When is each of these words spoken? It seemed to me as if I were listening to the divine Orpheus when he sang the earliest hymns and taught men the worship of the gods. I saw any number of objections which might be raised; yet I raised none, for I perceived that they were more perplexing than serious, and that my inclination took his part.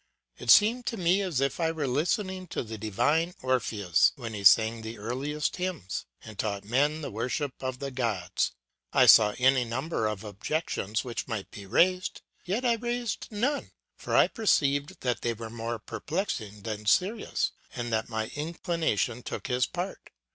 It 0.39 0.49
seemed 0.49 0.87
to 0.87 0.97
me 0.97 1.21
as 1.21 1.39
if 1.41 1.59
I 1.59 1.71
were 1.71 1.85
listening 1.85 2.47
to 2.47 2.63
the 2.63 2.75
divine 2.79 3.35
Orpheus 3.43 4.13
when 4.15 4.33
he 4.33 4.43
sang 4.43 4.81
the 4.81 4.97
earliest 4.97 5.57
hymns 5.57 6.07
and 6.23 6.39
taught 6.39 6.63
men 6.65 7.01
the 7.01 7.11
worship 7.11 7.61
of 7.61 7.77
the 7.77 7.91
gods. 7.91 8.51
I 8.91 9.05
saw 9.05 9.35
any 9.37 9.63
number 9.63 10.07
of 10.07 10.23
objections 10.23 11.03
which 11.03 11.27
might 11.27 11.51
be 11.51 11.67
raised; 11.67 12.23
yet 12.45 12.65
I 12.65 12.77
raised 12.77 13.27
none, 13.29 13.73
for 13.95 14.15
I 14.15 14.27
perceived 14.27 15.01
that 15.01 15.21
they 15.21 15.33
were 15.35 15.51
more 15.51 15.77
perplexing 15.77 16.63
than 16.63 16.87
serious, 16.87 17.51
and 17.75 17.93
that 17.93 18.09
my 18.09 18.31
inclination 18.33 19.21
took 19.21 19.45
his 19.49 19.67
part. 19.67 20.09